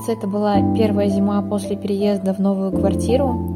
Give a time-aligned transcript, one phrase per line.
[0.00, 3.54] Кажется, это была первая зима после переезда в новую квартиру,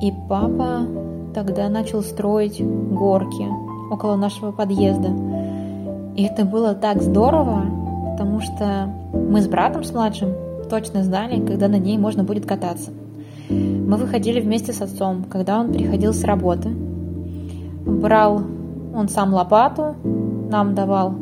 [0.00, 0.86] и папа
[1.34, 3.48] тогда начал строить горки
[3.90, 5.08] около нашего подъезда.
[6.14, 7.64] И это было так здорово,
[8.12, 10.34] потому что мы с братом с младшим
[10.70, 12.92] точно знали, когда на ней можно будет кататься.
[13.48, 16.68] Мы выходили вместе с отцом, когда он приходил с работы.
[17.84, 18.40] Брал
[18.94, 19.96] он сам лопату,
[20.48, 21.16] нам давал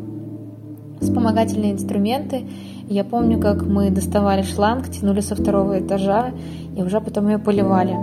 [1.01, 2.43] вспомогательные инструменты.
[2.89, 6.31] Я помню, как мы доставали шланг, тянули со второго этажа
[6.75, 7.95] и уже потом ее поливали.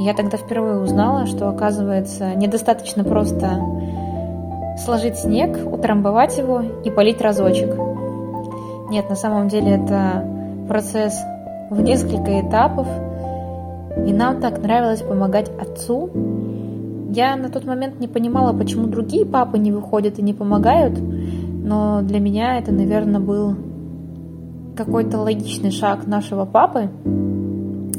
[0.00, 3.60] Я тогда впервые узнала, что, оказывается, недостаточно просто
[4.84, 7.76] сложить снег, утрамбовать его и полить разочек.
[8.90, 10.26] Нет, на самом деле это
[10.66, 11.16] процесс
[11.70, 12.88] в несколько этапов,
[13.96, 16.10] и нам так нравилось помогать отцу.
[17.10, 22.02] Я на тот момент не понимала, почему другие папы не выходят и не помогают, но
[22.02, 23.54] для меня это, наверное, был
[24.76, 26.88] какой-то логичный шаг нашего папы.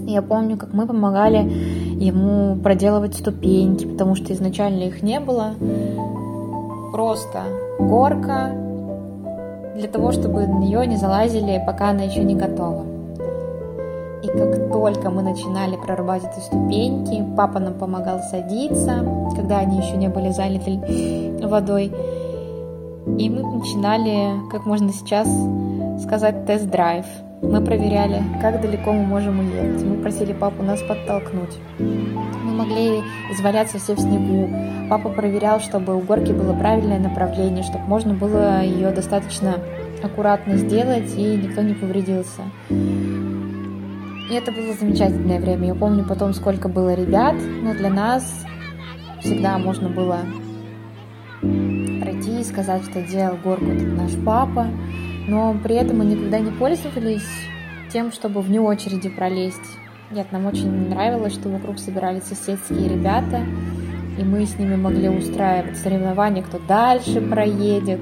[0.06, 5.54] Я помню, как мы помогали ему проделывать ступеньки, потому что изначально их не было.
[6.92, 7.44] Просто
[7.80, 8.52] горка
[9.76, 12.84] для того, чтобы на нее не залазили, пока она еще не готова.
[14.24, 19.98] И как только мы начинали прорубать эти ступеньки, папа нам помогал садиться, когда они еще
[19.98, 20.80] не были залиты
[21.46, 21.92] водой.
[23.18, 25.28] И мы начинали, как можно сейчас
[26.00, 27.06] сказать, тест-драйв.
[27.42, 29.84] Мы проверяли, как далеко мы можем уехать.
[29.84, 31.58] Мы просили папу нас подтолкнуть.
[31.78, 34.50] Мы могли изваляться все в снегу.
[34.90, 39.56] Папа проверял, чтобы у горки было правильное направление, чтобы можно было ее достаточно
[40.02, 42.42] аккуратно сделать, и никто не повредился.
[42.70, 45.68] И это было замечательное время.
[45.68, 48.24] Я помню потом, сколько было ребят, но для нас
[49.20, 50.20] всегда можно было
[52.02, 54.68] пройти и сказать, что делал горку наш папа,
[55.28, 57.28] но при этом мы никогда не пользовались
[57.92, 59.78] тем, чтобы вне очереди пролезть.
[60.12, 63.42] Нет, нам очень нравилось, что вокруг собирались соседские ребята,
[64.18, 68.00] и мы с ними могли устраивать соревнования, кто дальше проедет,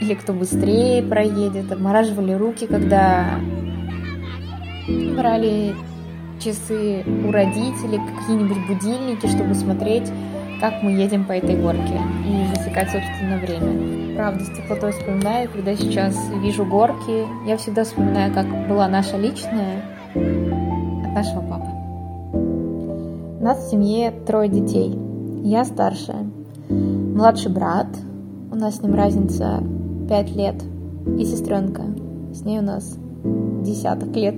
[0.00, 1.70] или кто быстрее проедет.
[1.72, 3.38] Обмораживали руки, когда
[5.16, 5.74] брали
[6.40, 10.10] часы у родителей, какие-нибудь будильники, чтобы смотреть,
[10.60, 13.99] как мы едем по этой горке и засекать, собственно, время.
[14.16, 19.82] Правда, с теплотой вспоминаю, когда сейчас вижу горки, я всегда вспоминаю, как была наша личная
[20.14, 21.70] от нашего папы.
[23.40, 24.98] У нас в семье трое детей.
[25.42, 26.26] Я старшая.
[26.68, 27.88] Младший брат,
[28.52, 29.62] у нас с ним разница
[30.08, 30.56] 5 лет,
[31.18, 31.82] и сестренка.
[32.34, 32.96] С ней у нас
[33.62, 34.34] десяток лет.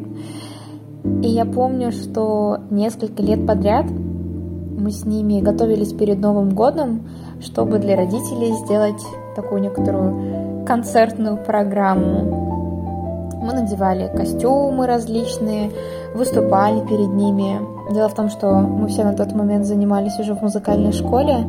[1.22, 7.08] И я помню, что несколько лет подряд мы с ними готовились перед Новым годом,
[7.42, 9.02] чтобы для родителей сделать
[9.34, 13.30] такую некоторую концертную программу.
[13.42, 15.70] Мы надевали костюмы различные,
[16.14, 17.60] выступали перед ними.
[17.92, 21.44] Дело в том, что мы все на тот момент занимались уже в музыкальной школе.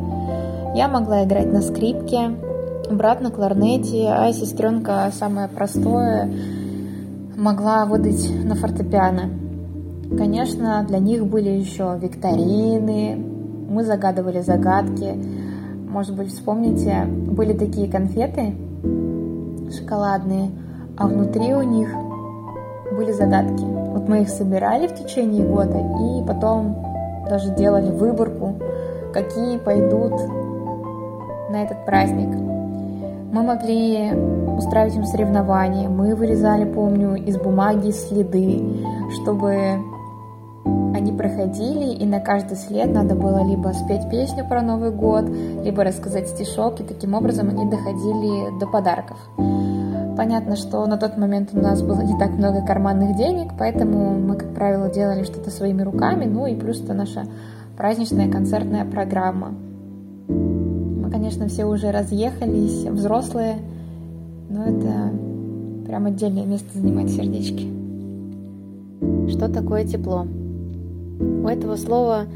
[0.74, 2.30] Я могла играть на скрипке,
[2.90, 6.28] брат на кларнете, а сестренка самое простое
[7.36, 9.30] могла выдать на фортепиано.
[10.16, 13.16] Конечно, для них были еще викторины,
[13.68, 15.16] мы загадывали загадки.
[15.94, 18.52] Может быть, вспомните, были такие конфеты
[19.78, 20.50] шоколадные,
[20.96, 21.88] а внутри у них
[22.98, 23.62] были загадки.
[23.62, 26.74] Вот мы их собирали в течение года и потом
[27.30, 28.56] даже делали выборку,
[29.12, 30.14] какие пойдут
[31.52, 32.30] на этот праздник.
[33.30, 34.10] Мы могли
[34.58, 35.88] устраивать им соревнования.
[35.88, 38.84] Мы вырезали, помню, из бумаги следы,
[39.22, 39.78] чтобы
[41.04, 45.26] они проходили, и на каждый след надо было либо спеть песню про Новый год,
[45.62, 49.18] либо рассказать стишок, и таким образом они доходили до подарков.
[50.16, 54.36] Понятно, что на тот момент у нас было не так много карманных денег, поэтому мы,
[54.36, 57.24] как правило, делали что-то своими руками, ну и плюс это наша
[57.76, 59.52] праздничная концертная программа.
[60.28, 63.56] Мы, конечно, все уже разъехались, взрослые,
[64.48, 65.12] но это
[65.86, 67.68] прям отдельное место занимает сердечки.
[69.28, 70.26] Что такое тепло?
[71.20, 72.26] У этого слова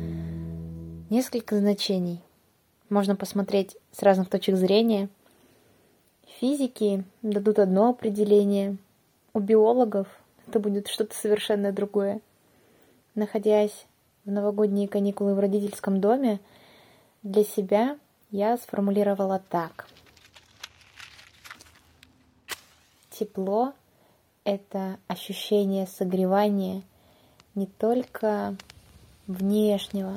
[1.10, 2.20] несколько значений.
[2.88, 5.08] Можно посмотреть с разных точек зрения.
[6.38, 8.76] Физики дадут одно определение,
[9.34, 10.06] у биологов
[10.46, 12.20] это будет что-то совершенно другое.
[13.14, 13.86] Находясь
[14.24, 16.38] в новогодние каникулы в родительском доме,
[17.22, 17.98] для себя
[18.30, 19.88] я сформулировала так.
[23.10, 23.72] Тепло—
[24.44, 26.82] это ощущение согревания
[27.58, 28.54] не только
[29.26, 30.14] внешнего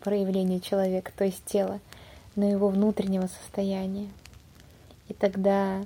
[0.00, 1.78] проявления человека, то есть тела,
[2.34, 4.08] но и его внутреннего состояния.
[5.08, 5.84] И тогда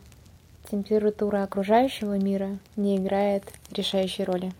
[0.70, 4.52] температура окружающего мира не играет решающей роли.